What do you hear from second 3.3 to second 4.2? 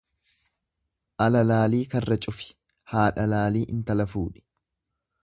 laalii intala